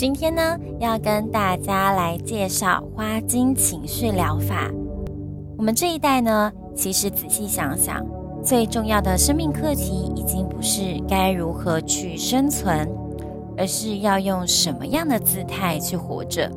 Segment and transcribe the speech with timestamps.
[0.00, 4.70] 今天呢，要跟大家来介绍花精情绪疗法。
[5.58, 8.02] 我们这一代呢，其实仔细想想，
[8.42, 12.90] 最重要的生命课题已经不是该如何去生存，
[13.58, 16.50] 而是要用什么样的姿态去活着。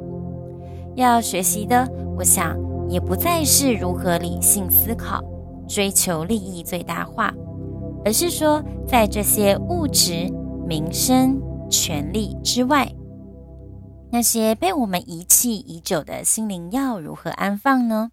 [0.96, 5.22] 要学习的，我想也不再是如何理性思考、
[5.68, 7.34] 追求利益最大化，
[8.06, 10.32] 而是说，在这些物质、
[10.66, 11.38] 名声、
[11.70, 12.88] 权力之外。
[14.14, 18.12] 那些被我们遗弃已久的心灵要如何安放呢？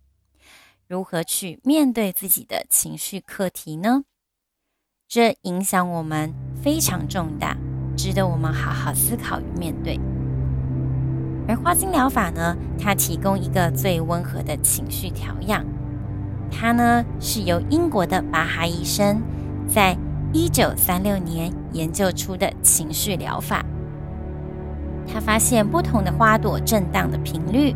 [0.88, 4.04] 如何去面对自己的情绪课题呢？
[5.06, 7.54] 这影响我们非常重大，
[7.98, 10.00] 值得我们好好思考与面对。
[11.46, 15.62] 而花精疗法呢，它提供一个最温和的情绪调养。
[16.50, 19.22] 它呢，是由英国的巴哈医生
[19.68, 19.94] 在
[20.32, 23.62] 一九三六年研究出的情绪疗法。
[25.12, 27.74] 他发现不同的花朵震荡的频率，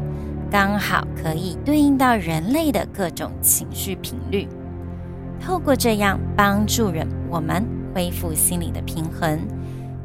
[0.51, 4.49] 刚好可以对应到人类的各种情绪频率。
[5.41, 9.41] 透过这样帮助人我们恢复心理的平衡，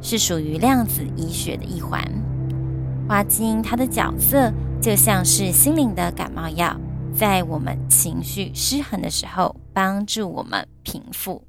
[0.02, 2.04] 是属于量子医学的一环。
[3.08, 4.52] 花精它的角色
[4.82, 6.76] 就像是心灵的感冒药，
[7.16, 11.44] 在我们情绪失衡的时候，帮助我们平复。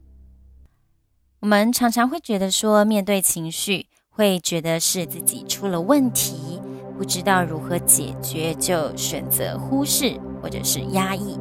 [1.40, 3.86] 我们常常会觉得说，面对情绪。
[4.20, 6.60] 会觉得是自己出了问题，
[6.98, 11.40] 不知道如何解决，就选择忽视或者是压抑。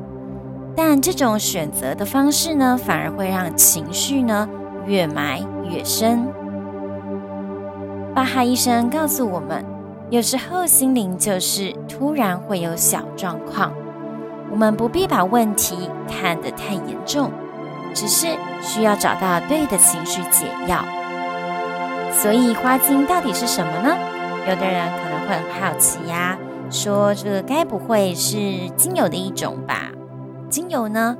[0.77, 4.47] 但这种选择的方式呢，反而会让情绪呢
[4.85, 6.25] 越埋越深。
[8.15, 9.61] 巴哈医生告诉我们，
[10.09, 13.73] 有时候心灵就是突然会有小状况，
[14.49, 17.29] 我们不必把问题看得太严重，
[17.93, 18.27] 只是
[18.61, 20.81] 需要找到对的情绪解药。
[22.11, 23.97] 所以花精到底是什么呢？
[24.47, 26.37] 有的人可能会很好奇呀，
[26.71, 29.91] 说这个该不会是精油的一种吧？
[30.49, 31.17] 精油呢，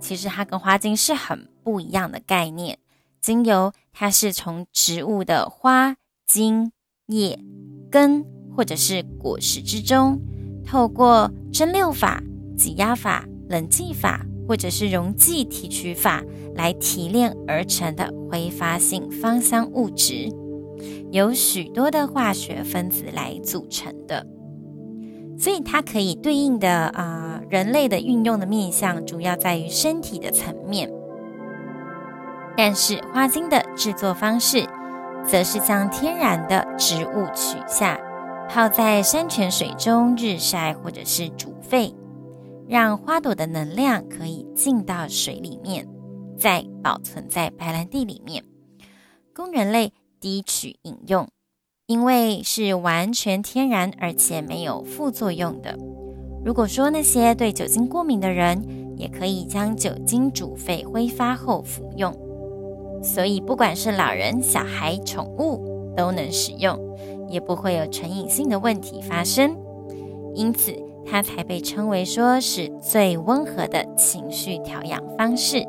[0.00, 2.78] 其实它跟花精是很不一样的概念。
[3.20, 5.96] 精油它是从植物的花、
[6.26, 6.72] 茎、
[7.06, 7.38] 叶、
[7.90, 8.24] 根
[8.56, 10.20] 或者是果实之中，
[10.66, 12.22] 透过蒸馏法、
[12.56, 16.22] 挤压法、冷剂法或者是溶剂提取法。
[16.54, 20.28] 来提炼而成的挥发性芳香物质，
[21.10, 24.26] 由许多的化学分子来组成的，
[25.38, 30.90] 所以它可以对应的啊、人类的运用的面向主要在于身体的层面，
[32.56, 34.64] 但是花精的制作方式，
[35.24, 37.98] 则是将天然的植物取下，
[38.48, 41.92] 泡在山泉水中日晒或者是煮沸，
[42.68, 45.88] 让花朵的能量可以进到水里面。
[46.36, 48.44] 再保存在白兰地里面，
[49.34, 51.28] 供人类滴取饮用，
[51.86, 55.78] 因为是完全天然，而且没有副作用的。
[56.44, 62.12] 如果说那些对酒精过敏的人，也可以将酒精煮沸挥发后服用。
[63.02, 66.78] 所以不管是老人、小孩、宠物都能使用，
[67.28, 69.56] 也不会有成瘾性的问题发生。
[70.34, 70.74] 因此，
[71.06, 75.64] 它才被称为说是最温和的情绪调养方式。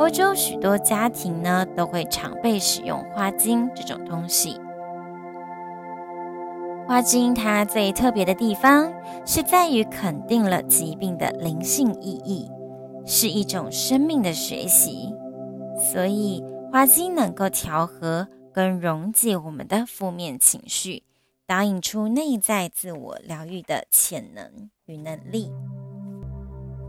[0.00, 4.58] 欧洲许多家庭呢，都会常备使用花精这种东西。
[6.88, 8.90] 花精它最特别的地方
[9.26, 12.50] 是在于肯定了疾病的灵性意义，
[13.04, 15.14] 是一种生命的学习。
[15.92, 16.42] 所以
[16.72, 21.02] 花精能够调和跟溶解我们的负面情绪，
[21.46, 25.52] 导引出内在自我疗愈的潜能与能力。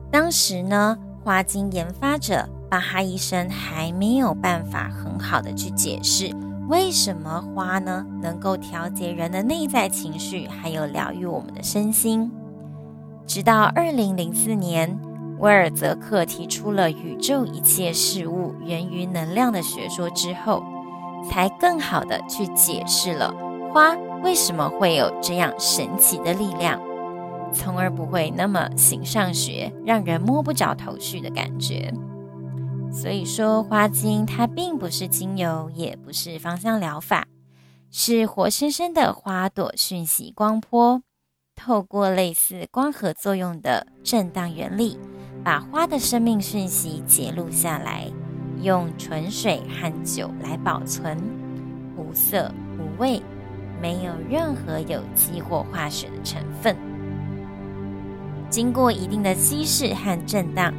[0.10, 6.34] 当时呢，花精研发者巴哈医生还没有办法很好的去解释
[6.70, 12.32] 为什么花呢能够调节人的内在情绪，还有疗愈我们的身心？
[13.28, 14.98] 直到二零零四年，
[15.40, 20.64] 威尔泽克提出了宇宙一切事物源于能量的学说之后，
[21.30, 23.34] 才更好的去解释了
[23.74, 26.80] 花为什么会有这样神奇的力量，
[27.52, 31.94] 从而不会那么形上学，让人摸不着头绪的感觉。
[32.92, 37.26] 所以说，花精它并不是精油，也不是芳香疗法，
[37.90, 41.02] 是活生生的花朵讯息光波，
[41.56, 45.00] 透过类似光合作用的震荡原理，
[45.42, 48.12] 把花的生命讯息截录下来，
[48.62, 51.18] 用纯水和酒来保存，
[51.96, 53.22] 无色无味，
[53.82, 56.76] 没有任何有机或化学的成分，
[58.50, 60.74] 经过一定的稀释和震荡。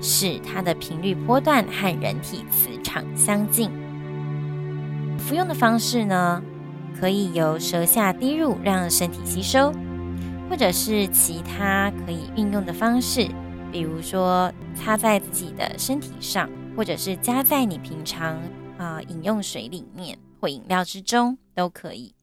[0.00, 3.70] 使它的频率波段和人体磁场相近。
[5.18, 6.42] 服用的方式呢，
[6.98, 9.72] 可以由舌下滴入让身体吸收，
[10.48, 13.28] 或者是其他可以运用的方式，
[13.70, 18.40] 比如说擦在自己的身体上，或者是加在你平常
[18.78, 22.14] 啊、饮用水里面或饮料之中都可以。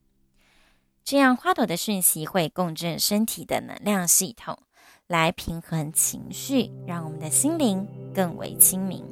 [1.03, 4.57] 这样花朵的讯息会共振身体的能量系统。
[5.07, 9.03] 来平衡情绪，让我们的心灵更为清明。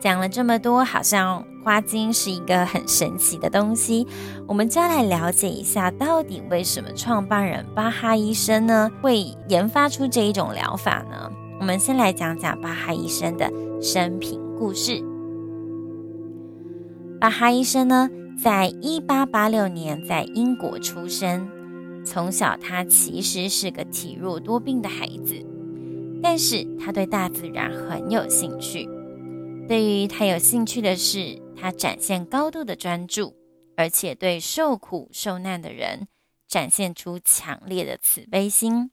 [0.00, 4.04] 讲了这么多，好像花精是一个很神奇的东西，
[4.48, 11.30] 我们就要来了解一下，到底为什么创办人巴哈医生呢会研发出这一种疗法呢？
[11.60, 13.48] 我们先来讲讲巴哈医生的
[13.80, 15.00] 生平故事。
[17.20, 18.10] 巴哈医生呢，
[18.42, 21.59] 在一八八六年在英国出生。
[22.04, 25.44] 从小，他其实是个体弱多病的孩子，
[26.22, 28.88] 但是他对大自然很有兴趣。
[29.68, 33.34] 对于他有兴趣的事，他展现高度的专注，
[33.76, 36.08] 而且对受苦受难的人
[36.48, 38.90] 展现出强烈的慈悲心。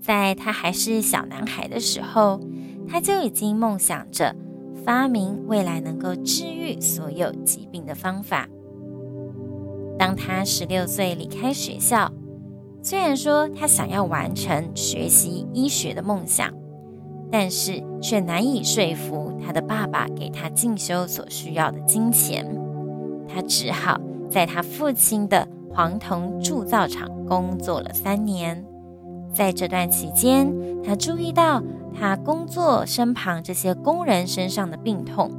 [0.00, 2.40] 在他还是小男孩的时候，
[2.88, 4.36] 他就已经梦想着
[4.84, 8.48] 发明未来能够治愈所有疾病的方法。
[9.98, 12.10] 当他十六岁离开学校，
[12.82, 16.52] 虽然说他想要完成学习医学的梦想，
[17.30, 22.46] 但是却难以说服他的爸爸给他进修所需要的金钱。
[23.28, 24.00] 他只好
[24.30, 28.64] 在他父亲的黄铜铸造厂工作了三年。
[29.34, 30.54] 在这段期间，
[30.84, 31.62] 他注意到
[31.98, 35.30] 他工作身旁这些工人身上的病痛，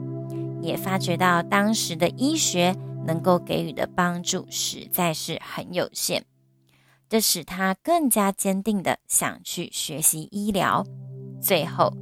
[0.62, 2.76] 也发觉到当时的医学。
[3.08, 6.24] 能够给予的帮助实在是很有限，
[7.10, 10.86] 这使他更加坚定的想去学习医疗。
[11.42, 11.94] 最后，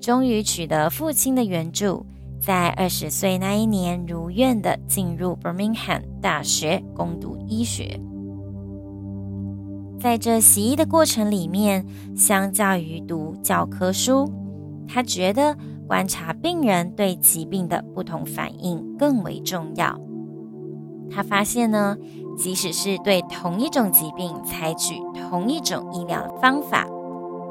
[0.00, 2.06] 终于取得父亲的援助，
[2.40, 8.00] 在二十岁那一年，如愿的进入 Birmingham 大学攻读医学。
[9.98, 11.86] 在这习医的过程里面，
[12.16, 14.30] 相较于读教科书，
[14.88, 15.56] 他觉得
[15.86, 20.00] 观察病人对疾病的不同反应更为重要。
[21.14, 21.96] 他发现呢，
[22.36, 26.86] 即使是对同一种疾病采取同一种医疗方法，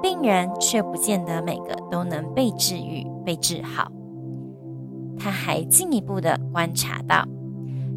[0.02, 3.92] 病人却不见得每个都能被治愈、被治好。
[5.20, 7.28] 他还进一步的观察到，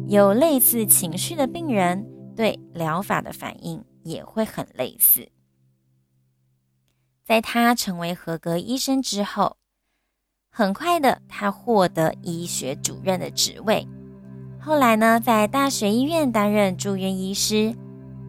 [0.07, 5.27] 有类似情绪的病人对疗法的反应也会很类似。
[7.23, 9.57] 在他成为合格医生之后，
[10.51, 13.87] 很快的他获得医学主任的职位。
[14.65, 17.71] 后来呢，在大学医院担任住院医师。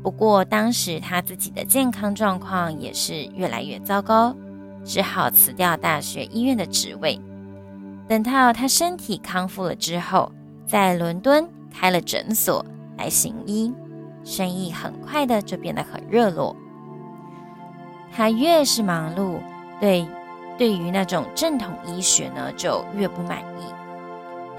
[0.02, 4.36] 不过当时他自己的健康状况也是越来越糟糕，
[4.84, 7.18] 只好辞掉大学医院的职位。
[8.06, 10.30] 等到他身体康复了之后，
[10.66, 12.62] 在伦敦开了诊所
[12.98, 13.72] 来行医，
[14.22, 16.54] 生意很快的就变得很热络。
[18.14, 19.38] 他越是忙碌，
[19.80, 20.06] 对
[20.58, 23.72] 对于那种正统医学呢，就越不满意。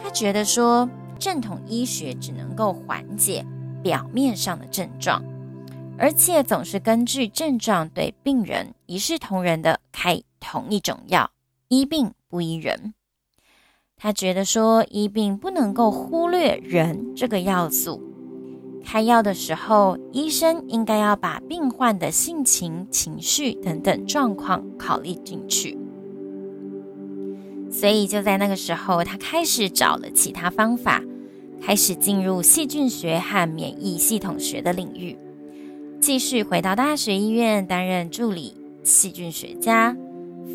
[0.03, 3.45] 他觉得说，正统医学只能够缓解
[3.83, 5.23] 表面上的症状，
[5.97, 11.29] 而且总是根据症状对病人一视同仁的开同一种药，
[11.67, 12.93] 医病不医人。
[13.97, 17.99] 他觉得说，医病不能够忽略人这个要素，
[18.85, 25.75] 开药的时候，医生应该要把病患的性情、情绪等等状况考虑进去。
[27.71, 31.03] 所以就在那个时候，他开始找了其他方法，
[31.61, 35.17] 开始进入细菌学和免疫系统学的领域，
[35.99, 39.95] 继续回到大学医院担任助理细菌学家，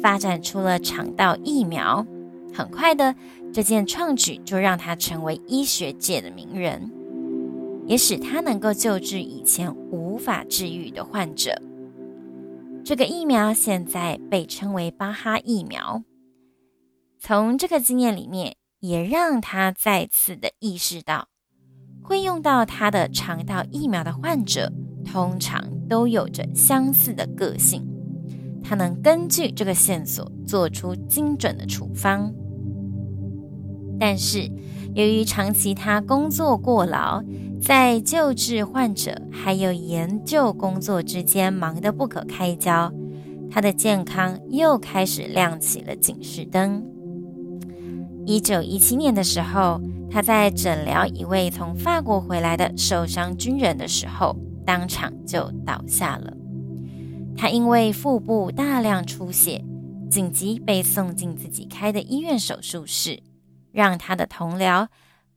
[0.03, 2.07] 发展出了肠道疫苗。
[2.55, 3.15] 很快的，
[3.53, 6.91] 这件创举就让他成为医学界的名人，
[7.87, 11.61] 也使他能够救治以前无法治愈的患者。
[12.85, 16.03] 这个疫苗现在被称为巴哈疫苗。
[17.19, 21.29] 从这个经验里面，也让他再次的意识到，
[22.03, 24.73] 会用到他的肠道疫苗的患者，
[25.05, 27.87] 通常都有着相似的个性。
[28.61, 32.35] 他能根据这个线索做出精准的处方。
[34.01, 34.51] 但是，
[34.95, 37.23] 由于长期他工作过劳，
[37.61, 42.93] 在救治患者还有研究工作之间忙得不可开交，
[43.49, 46.85] 他的健康又开始亮起了警示灯。
[48.25, 56.33] 一九一七年的时候，他在诊疗一位从法国回来的受伤军人的时候，当场就倒下了。
[57.37, 59.65] 他因为腹部大量出血，
[60.11, 63.23] 紧急被送进自己开的医院手术室。
[63.73, 64.87] 让他的同僚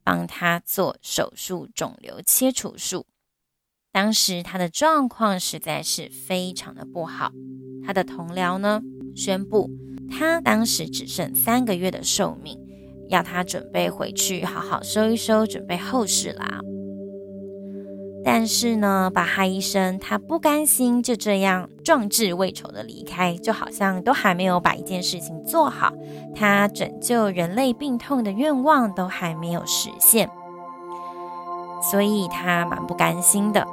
[0.04, 3.06] 帮他做手术肿瘤切除术。
[3.94, 7.32] 当时他的状况实在是非常的不好。
[7.86, 8.82] 他的同僚呢，
[9.16, 9.72] 宣布
[10.12, 12.60] 他当时只剩三个月的寿命，
[13.10, 16.60] 要他准备回去好好收一收，准备后事啦。
[18.24, 25.94] 但是呢，巴哈医生他不甘心就这样壮志未酬的离开，就好像都还没有把一件事情做好，
[26.34, 30.28] 他拯救人类病痛的愿望都还没有实现，
[31.92, 33.64] 所以他蛮不甘心的。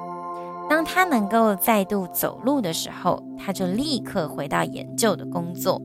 [0.68, 5.80] 当他能够再度走路的时候，他就立刻回到研究的工作。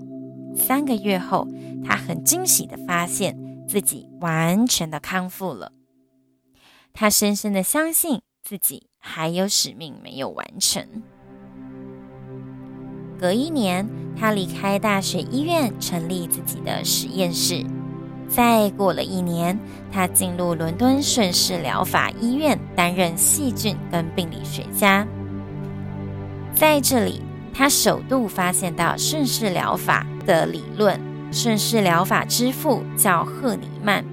[0.57, 1.47] 三个月后，
[1.85, 3.37] 他很惊喜的发现
[3.69, 5.71] 自己完全的康复了。
[6.91, 8.21] 他深深的相信。
[8.43, 10.81] 自己还有使命没有完成。
[13.19, 13.85] 隔一年，
[14.17, 17.65] 他离开大学医院，成立自己的实验室。
[18.29, 19.59] 再过了一年，
[19.91, 25.05] 他进入伦敦顺势疗法医院，担任细菌跟病理学家。
[26.55, 27.21] 在这里，
[27.53, 31.01] 他首度发现到顺势疗法的理论。
[31.29, 34.05] 顺势疗法之父叫赫尼曼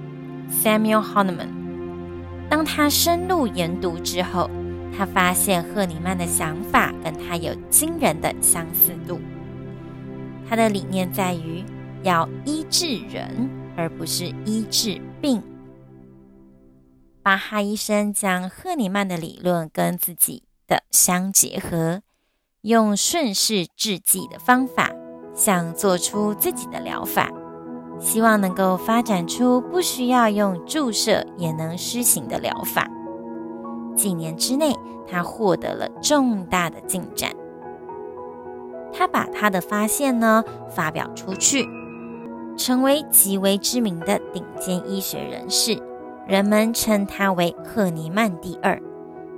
[0.49, 1.47] （Samuel Hahnemann）。
[2.49, 4.49] 当他深入研读之后，
[4.97, 9.21] 他发现赫尼曼的想法跟他有惊人的相似度。
[10.49, 11.63] 他的理念在于
[12.03, 15.41] 要医治人，而不是医治病。
[17.23, 22.01] 巴哈医生将赫尼曼的理论跟自己的相结合，
[22.61, 24.91] 用顺势制剂的方法，
[25.35, 27.29] 想做出自己的疗法。
[27.99, 32.89] 希望能够发展出不需要用注射也能施行的疗法。
[33.95, 34.75] 几年之内，
[35.07, 37.31] 他获得了重大的进展。
[38.91, 41.65] 他把他的发现呢发表出去，
[42.57, 45.81] 成为极为知名的顶尖医学人士。
[46.27, 48.81] 人们称他为赫尼曼第二。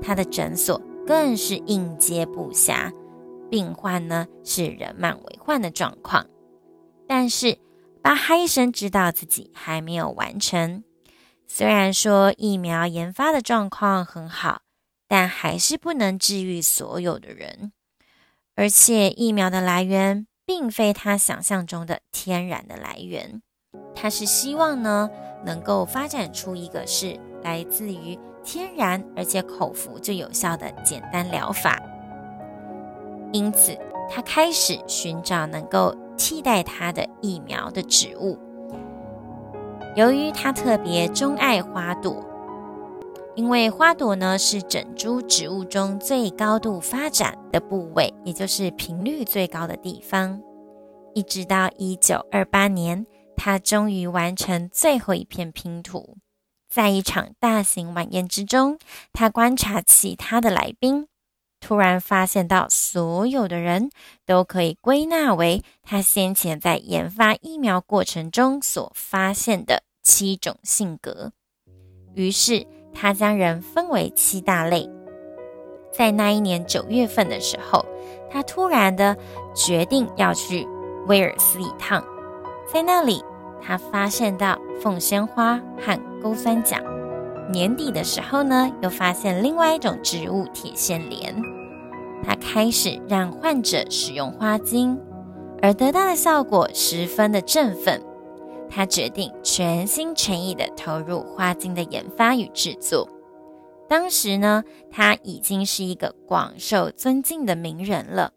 [0.02, 2.92] 他的诊所更是应接不暇，
[3.50, 6.28] 病患呢是人满为患的状况。
[7.08, 7.58] 但是，
[8.02, 10.84] 巴哈医生知道自己还没有完成，
[11.48, 14.62] 虽然说疫苗研发的状况很好，
[15.08, 17.72] 但还是不能治愈所有的人。
[18.56, 23.42] 而且疫苗的来源并非他想象中的天然的来源，
[23.96, 25.10] 他是希望呢
[25.46, 31.80] 能够发展出一个是来自于天然而且口服就有效的简单疗法。
[33.32, 33.78] 因此，
[34.10, 35.96] 他开始寻找能够。
[36.20, 38.40] 替代他的疫苗的植物，
[39.96, 42.26] 由于他特别钟爱花朵，
[43.36, 50.42] 因为花朵呢是整株植物中最高度发展的部位，也就是频率最高的地方。
[51.14, 53.06] 一直到一九二八年，
[53.36, 56.18] 他终于完成最后一片拼图。
[56.68, 58.80] 在一场大型晚宴之中，
[59.14, 61.08] 他观察其他的来宾。
[61.60, 63.90] 突然发现到，所有的人
[64.26, 71.32] 都可以归纳为他先前在研发疫苗过程中所发现的七种性格。
[72.14, 74.90] 于是，他将人分为七大类。
[75.92, 77.86] 在那一年九月份的时候，
[78.30, 79.18] 他突然的
[79.56, 80.68] 决定要去
[81.08, 82.04] 威尔斯一趟。
[82.72, 83.24] 在那里，
[83.62, 86.78] 他发现到凤仙花和勾酸角。
[87.50, 91.36] 年底的时候呢，又发现另外一种植物铁线莲。
[92.24, 95.00] 他开始让患者使用花精，
[95.62, 98.04] 而得到的效果十分的振奋。
[98.70, 103.08] 他决定全心全意地投入花精的研发与制作。
[103.88, 108.34] 当时呢，他已经是一个广受尊敬的名人了，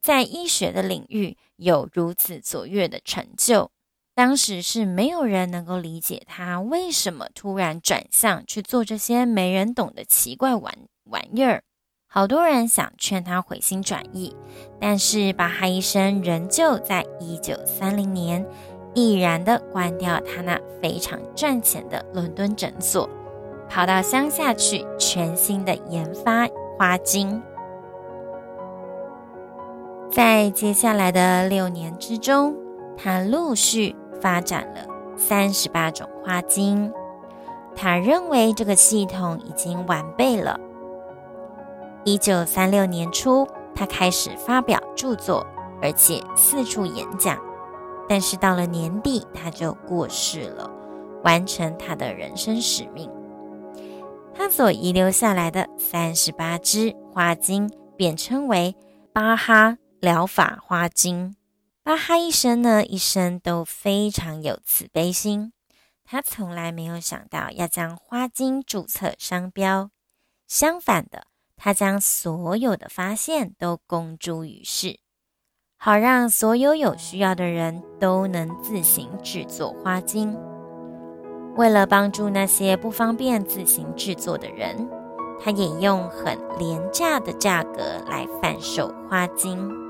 [0.00, 3.70] 在医学的领域有如此卓越的成就。
[4.18, 11.62] 当时是没有人能够理解他为什么突然转向去做这些没人懂的奇怪玩玩意儿。
[12.08, 14.34] 好多人想劝他回心转意，
[14.80, 18.44] 但是巴哈医生仍旧在一九三零年
[18.92, 23.08] 毅然地关掉他那非常赚钱的伦敦诊所，
[23.68, 26.44] 跑到乡下去全新的研发
[26.76, 27.40] 花精。
[30.10, 32.56] 在接下来的六年之中，
[32.96, 36.92] 他陆续发展了三十八种花精。
[37.76, 40.58] 他认为这个系统已经完备了。
[42.04, 45.46] 一九三六年初，他开始发表著作，
[45.80, 47.38] 而且四处演讲。
[48.08, 50.70] 但是到了年底，他就过世了，
[51.22, 53.10] 完成他的人生使命。
[54.34, 58.74] 他所遗留下来的三十八支花精，便称为
[59.12, 61.34] 巴哈疗法花精。
[61.88, 65.54] 巴哈医生呢，一生都非常有慈悲心，
[66.04, 69.88] 他从来没有想到要将花精注册商标，
[70.46, 71.22] 相反的。
[71.56, 74.98] 他将所有的发现都公诸于世，
[75.78, 80.36] 好让所有有需要的人都能自行制作花精。
[81.56, 84.86] 为了帮助那些不方便自行制作的人，
[85.42, 89.87] 他也用很廉价的价格来贩售花精。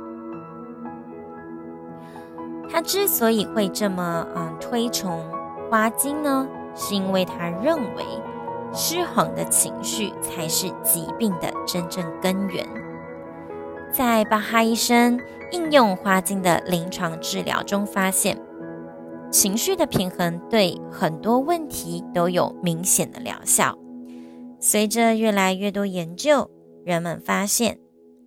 [2.70, 5.25] 他之所以会这么嗯推崇
[5.70, 8.04] 花精呢，是因为他认为。
[8.75, 12.68] 失衡的情绪才是疾病的真正根源。
[13.90, 15.18] 在巴哈医生
[15.52, 18.38] 应用花精的临床治疗中，发现
[19.30, 23.75] 情绪的平衡对很多问题都有明显的疗效。
[24.60, 26.50] 随着越来越多研究，
[26.84, 27.78] 人们发现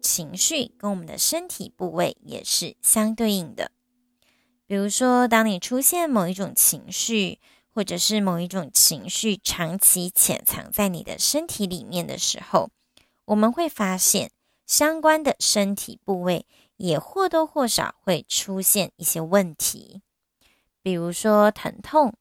[0.01, 3.69] 情绪跟我们的身体部位也是相对应的。
[4.71, 7.41] 比如说，当你出现某一种情绪，
[7.73, 12.69] 或者是某一种情绪长期潜藏在你的身体里面的时候，
[13.25, 14.31] 我们会发现
[14.65, 16.45] 相关的身体部位
[16.77, 20.01] 也或多或少会出现一些问题，
[20.81, 22.13] 比如说疼痛、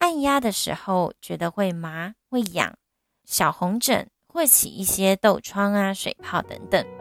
[0.00, 2.76] 按压的时候觉得会麻、会痒、
[3.24, 6.99] 小红疹或起一些痘疮啊、水泡等等。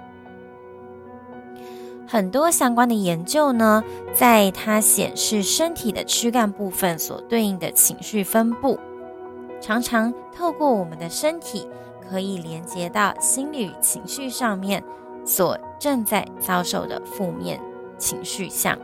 [2.11, 3.83] 很多相关的研究呢，
[4.15, 8.79] 在它显示身体的躯干部分所对应的情绪分布，
[9.61, 11.69] 常常透过我们的身体
[12.09, 14.83] 可以连接到心理与情绪上面
[15.23, 17.61] 所正在遭受的负面
[17.99, 18.75] 情绪项。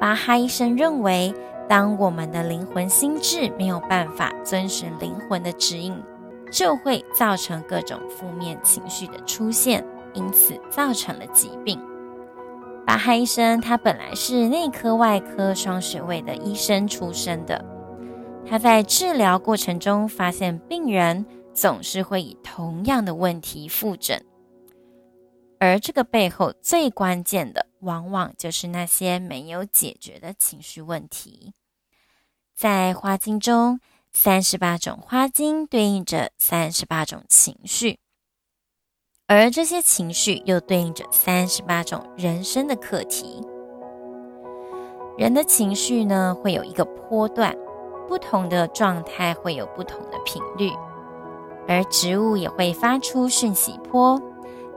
[0.00, 1.34] 巴哈医生认为，
[1.68, 5.94] 当我们的灵魂心智没有办法遵循灵魂的指引，
[6.50, 9.84] 就会造成各种负面情绪的出现。
[10.18, 11.80] 因此造成了疾病。
[12.84, 17.64] 巴哈医生他本来是内科外科双学位的医生出身的，
[18.44, 24.24] 他在治疗过程中发现病人总是会以同样的问题复诊，
[25.60, 31.52] 而这个背后最关键的，往往就是那些没有解决的情绪问题。
[32.56, 33.78] 在花精中，
[34.12, 38.00] 三十八种花精对应着三十八种情绪。
[39.30, 43.46] 而这些情绪又对应着三十八种人生的课题。
[45.18, 47.54] 人的情绪呢，会有一个波段，
[48.08, 50.72] 不同的状态会有不同的频率，
[51.68, 54.18] 而植物也会发出讯息波。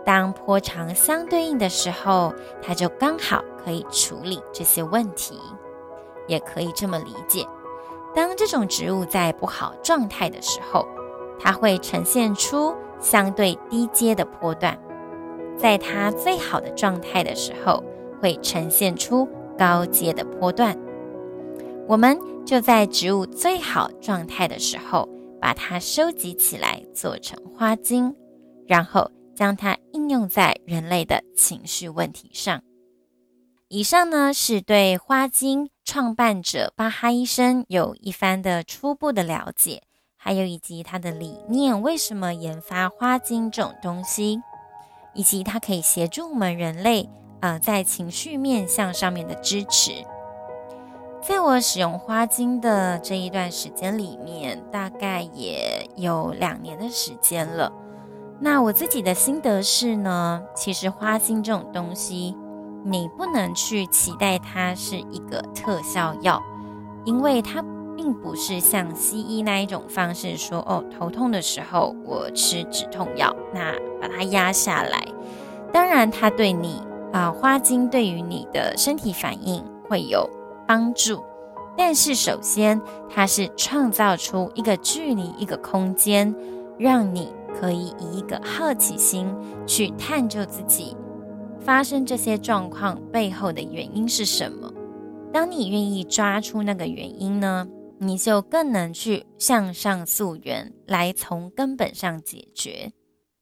[0.04, 5.40] 当波长相对应的时候，它就刚好可以处理这些问题。
[6.28, 7.48] 也可以这么理解：
[8.14, 10.86] 当这种植物在不好状态的时候，
[11.40, 12.76] 它会呈现出。
[13.02, 14.80] 相对低阶的波段，
[15.58, 17.84] 在它最好的状态的时候，
[18.22, 20.78] 会呈现出高阶的波段。
[21.88, 25.10] 我们就在植物最好状态的时候，
[25.42, 28.16] 把它收集起来做成花精，
[28.68, 32.62] 然后将它应用在人类的情绪问题上。
[33.68, 39.84] 以上呢，是对花精创办者巴哈医生有一番的初步的了解。
[40.24, 44.40] 还有以及它的理念，为什么研发花精这种东西，
[45.16, 50.06] 以及它可以协助我们人类，呃，在情绪面向上面的支持。
[51.24, 57.74] 在我使用花精的这一段时间里面，大概也有两年的时间了。
[58.40, 62.38] 那我自己的心得是呢，其实花精这种东西，
[62.84, 66.40] 你不能去期待它是一个特效药，
[67.06, 67.66] 因为它。
[68.02, 75.08] 并不是像西医那一种方式说，哦，头痛的时候我吃止痛药，那把它压下来。
[75.72, 76.82] 当然，它对你
[77.14, 80.28] 啊、花精对于你的身体反应会有
[80.68, 81.24] 帮助。
[81.78, 86.34] 但是首先，它是创造出一个距离、一个空间，
[86.80, 89.32] 让你可以以一个好奇心
[89.68, 90.98] 去探究自己
[91.60, 94.74] 发生这些状况背后的原因是什么。
[95.32, 97.68] 当你愿意抓出那个原因呢，
[98.04, 102.92] 你就更能去向上溯源，来从根本上解决。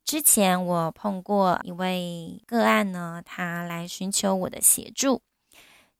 [0.04, 5.22] 之前我碰过一位个案呢，他来寻求我的协助，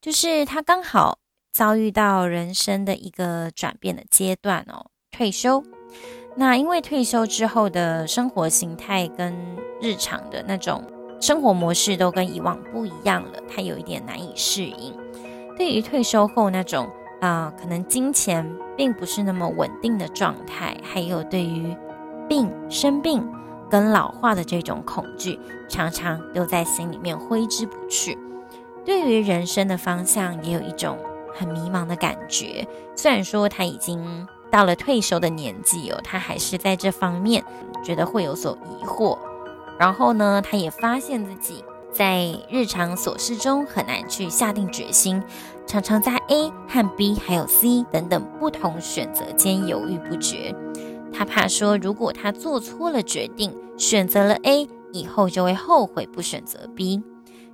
[0.02, 1.20] 就是他刚好
[1.54, 5.64] 遭遇到人生的一个转变的阶段哦，退休。
[6.36, 9.34] 那因为退休之后的生活形态跟
[9.82, 10.84] 日常的那种
[11.22, 14.94] 生活模式都跟以往不一样了，他有一点难以适应。
[15.56, 16.90] 对于退休后那种、
[17.22, 21.76] 呃，可能金钱并不是那么稳定的状态，还有对于
[22.28, 23.28] 病、生病
[23.70, 28.18] 跟老化的这种恐惧，常常都在心里面挥之不去。
[28.86, 30.98] 对于人生的方向，也有一种
[31.36, 32.68] 很迷茫的感觉。
[32.96, 37.44] 虽然说他已经到了退休的年纪哦，他还是在这方面
[37.84, 39.18] 觉得会有所疑惑。
[39.78, 41.64] 然后呢，他也发现自己。
[41.92, 45.24] 在日常琐事中很难去下定决心，
[45.70, 50.52] 常常在 A 和 B 还有 C 等等不同选择间犹豫不决。
[51.14, 57.04] 他怕说，如果他做错了决定，选择了 A 以后就会后悔不选择 B。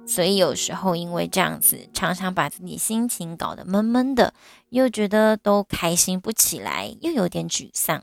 [0.08, 4.34] 所以有时候因为这样子，常常把自己心情搞得闷闷的，
[4.70, 8.02] 又觉得都开心不起来，又有点沮丧。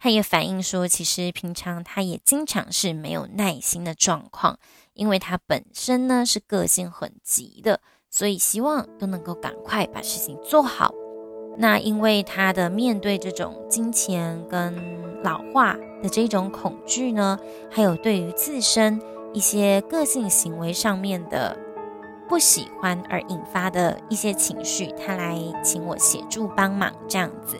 [0.00, 4.58] 他也反映说，其实平常他也经常是没有耐心的状况。
[4.94, 10.92] 因为他本身呢是个性很急的，所以希望都能够赶快把事情做好。
[11.56, 17.38] 那因为他的面对这种金钱跟老化的这种恐惧呢，
[17.70, 19.00] 还有对于自身
[19.32, 21.56] 一些个性行为上面的
[22.28, 27.56] 不喜欢而引发的一些情绪，他来请我协助帮忙这样子。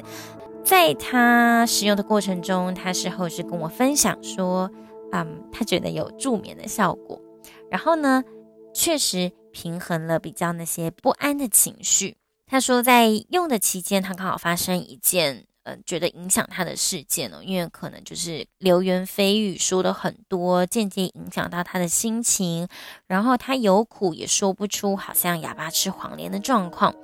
[0.64, 4.70] 在他使用的过程中，他事后是跟我分享说，
[5.12, 7.20] 嗯，他觉得有助眠的效果。
[7.68, 8.24] 然后呢，
[8.72, 12.16] 确实平衡了比较那些不安的情绪。
[12.46, 22.66] 他说，在用的期间，他刚好发生一件，嗯、呃，觉得影响他的事件哦，因为可能就是流言蜚语说的很多，间接影响到他的心情。
[23.06, 26.94] 然后他有苦也说不出，好像哑巴吃黄连的状况。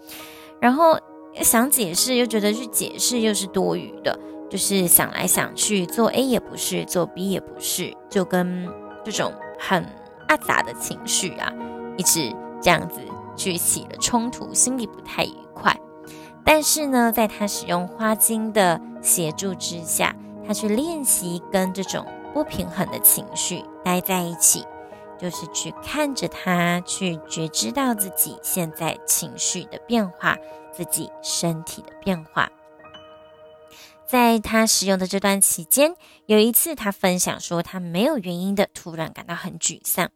[0.60, 0.98] 然后
[1.42, 4.18] 想解释，又觉得去解释又是多余的，
[4.50, 8.68] 就是想来想去，做 A 也不是，做 B 也不是，就跟
[9.04, 9.84] 这种很。
[10.28, 11.52] 阿杂的情绪啊，
[11.96, 13.00] 一直这样子
[13.36, 15.74] 去起了冲突，心里不太愉快。
[16.44, 20.14] 但是呢，在他使用花精的协助之下，
[20.46, 24.64] 他去练习跟这种不平衡的情绪待在一起，
[25.18, 30.36] 就是去看着他，去觉知到自己现在情绪的变化，
[30.72, 32.48] 自己身体的变化。
[34.06, 40.10] 在他使用的这段期间，有一次他分享说，他没有原因的突然感到很沮丧。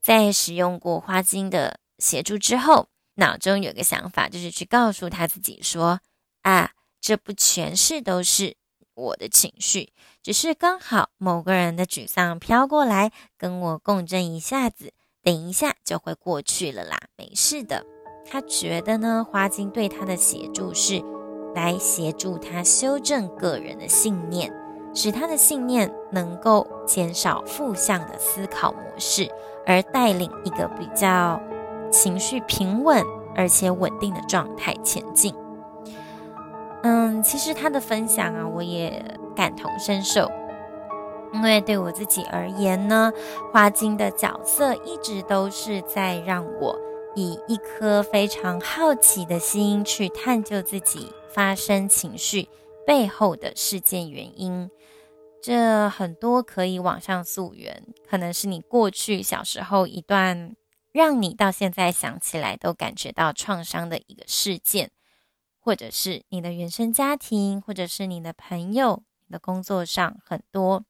[0.00, 6.00] 在使用过花精的协助之后，脑中有个想法，就是去告诉他自己说
[6.42, 8.56] ：“啊，这不全是都是
[8.94, 17.84] 我的情绪，只是刚好某个人的沮丧飘过来，跟我共振一下子，等一下就会过去了啦，没事的。”
[18.30, 21.02] 他觉得呢，花精对他的协助是。
[21.54, 24.52] 来协助他修正个人的信念，
[24.94, 29.28] 使他的信念能够减少负向的思考模式，
[29.68, 31.40] 而带领一个比较
[31.92, 33.04] 情绪平稳
[33.36, 35.32] 而且稳定的状态前进。
[36.82, 39.04] 嗯，其实他的分享啊，我也
[39.36, 40.28] 感同身受，
[41.32, 43.12] 因为对我自己而言呢，
[43.52, 46.76] 花精的角色一直都是在让我
[47.14, 51.12] 以一颗非常好奇的心去探究自己。
[51.30, 52.48] 发生情绪
[52.84, 54.70] 背后的事件原因，
[55.40, 60.54] 这很多可以往上溯源，可能是你过去小时候一段
[60.92, 64.90] 让你到现在想起来都感觉到创伤的一个事件，
[65.60, 70.84] 或者是你的原生家庭，或者是你的朋友、你的工作上很多。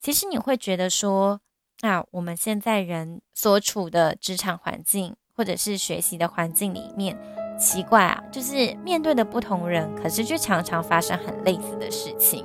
[0.00, 1.40] 其实你会觉得说，
[1.80, 7.18] 啊，我们现在人所处的职场环境，或者是学习的环境里面。
[7.58, 12.44] 奇怪啊，就是面对的不同人，可是却常常发生很类似的事情，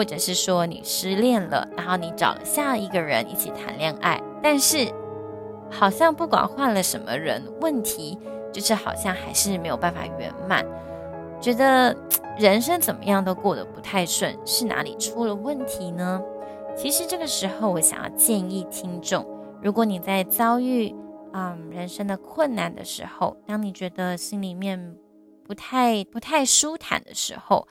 [0.00, 4.90] 或者是说你失恋了，然后你找了下一个人一起谈恋爱，但是
[5.70, 8.18] 好像不管换了什么人，问题
[8.50, 10.64] 就是好像还是没有办法圆满，
[11.38, 11.94] 觉得
[12.38, 16.22] 人生怎么样都过得不太顺，是哪里出了问题呢？
[16.74, 19.26] 其实这个时候，我想要建议听众，
[19.62, 20.94] 如果你在遭遇
[21.34, 24.96] 嗯人生的困难的时候，当你觉得心里面
[25.44, 27.68] 不太不太舒坦的时候，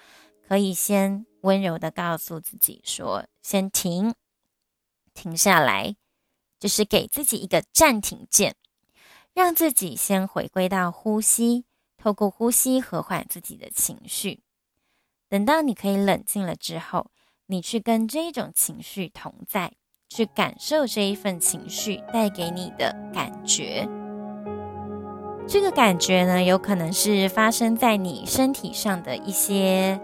[0.48, 4.14] 可以先温柔的告诉自己说：“先停，
[5.14, 5.96] 停下来，
[6.60, 8.56] 就是给自己一个暂停键，
[9.34, 11.66] 让自己先回归到呼吸，
[11.98, 14.44] 透过呼吸和缓自己的情绪。
[15.28, 17.12] 等到你可以冷静了之后，
[17.48, 19.74] 你去跟这一种情绪同在。”
[20.12, 23.88] 去感受这一份情绪带给你的感觉，
[25.48, 30.02] 这个感觉呢，有可能是发生在你身体上的一些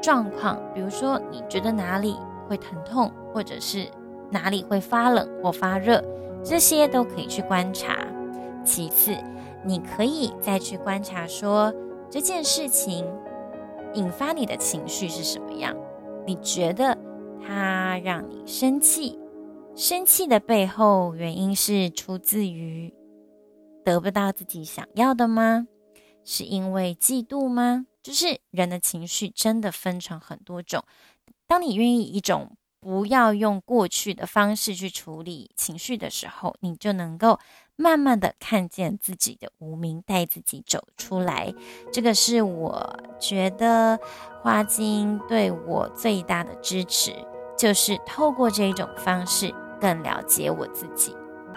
[0.00, 2.16] 状况，比如说你觉得哪里
[2.48, 3.86] 会疼痛，或者是
[4.30, 6.02] 哪里会发冷或发热，
[6.44, 7.96] 这些都可以去观察。
[8.64, 9.16] 其次，
[9.64, 11.72] 你可以再去观察说
[12.10, 13.06] 这件事情
[13.94, 15.76] 引发你的情绪是什么样，
[16.26, 16.96] 你觉得？
[17.48, 19.20] 它让你生气，
[19.76, 22.92] 生气的背后原因是出自于
[23.84, 25.68] 得不到自己想要的吗？
[26.24, 27.86] 是因为嫉妒吗？
[28.06, 30.84] 就是人的情绪真的分成很多种。
[31.48, 37.40] 当你愿意一种不要用过去的方式去处理情绪的时候，你就能够
[37.74, 41.52] 慢慢的看见自己的无名，带自己走出来。
[41.92, 43.98] 这个是我觉得
[44.40, 47.12] 花精对我最大的支持。
[47.58, 51.12] 就是透过这一种方式更了解我自己，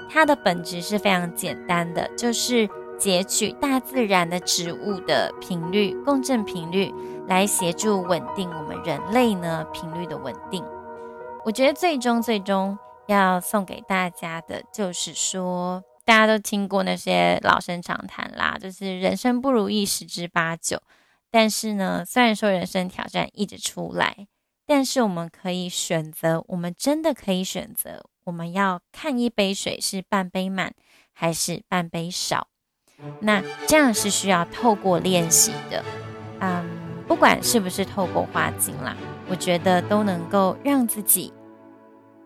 [0.09, 2.67] 它的本质是非常简单的，就是
[2.99, 6.93] 截取大自然的植物的频率、共振频率，
[7.27, 10.63] 来协助稳定我们人类呢频率的稳定。
[11.45, 20.81] 我觉得最终最终要送给大家的就是说，大家都听过那些老生常谈啦，就是人生不如意十之八九，
[21.31, 24.27] 但是呢，虽然说人生挑战一直出来。
[24.71, 30.75] 但是我们可以选择，我们真的可以选择，我们要看一杯水是半杯满
[31.11, 32.49] 还是半杯少。
[33.19, 35.83] 那这样是需要透过练习的，
[36.39, 36.63] 嗯，
[37.07, 38.95] 不管是不是透过花精啦，
[39.29, 41.33] 我觉得都能够让自己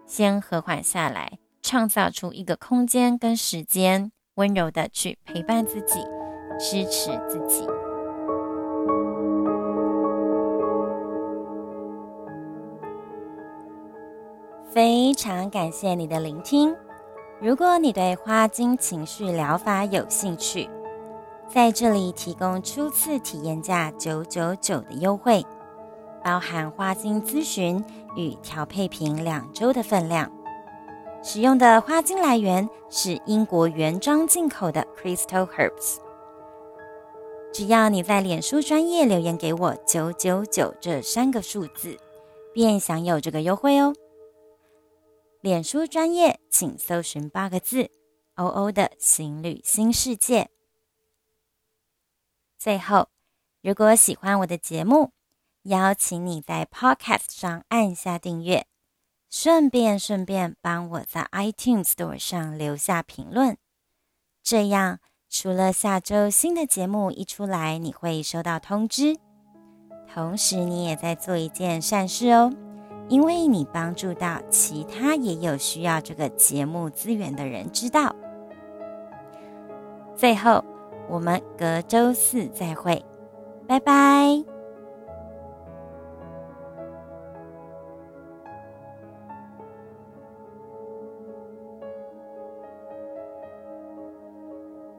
[0.05, 5.99] 先和缓下来，创造出一个空间跟时间，温柔的去陪伴自己，
[6.59, 7.67] 支持自己。
[14.71, 16.75] 非常感谢你的聆听。
[17.43, 20.69] 如果你对花精情绪疗法有兴趣，
[21.53, 25.45] 在这里提供初次体验价九九九的优惠，
[26.23, 27.83] 包含花精咨询
[28.15, 30.31] 与调配品两周的分量。
[31.21, 35.97] 使用的花精来源是英国原装进口的 Crystal Herbs。
[37.51, 41.97] 只要你在脸书专业留言给我九九九这三个数字，
[42.53, 43.93] 便享有这个优惠哦。
[45.43, 47.91] 脸书专业，请搜寻八个字
[48.35, 50.49] “欧欧的情侣新世界”。
[52.57, 53.09] 最后，
[53.61, 55.11] 如果喜欢我的节目，
[55.63, 58.65] 邀请你在 Podcast 上按下订阅，
[59.29, 63.57] 顺便顺便帮我在 iTunes Store 上留下评论。
[64.41, 69.17] 这样，除了下周新的节目一出来，你会收到通知，
[70.13, 72.53] 同时你也在做一件善事哦。
[73.13, 78.15] 因为你帮助到其他也有需要这个节目资源的人知道。
[80.15, 80.65] 最后，
[81.07, 83.05] 我们隔周四再会，
[83.67, 84.52] 拜拜。